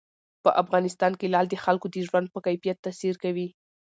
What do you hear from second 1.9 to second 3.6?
د ژوند په کیفیت تاثیر کوي.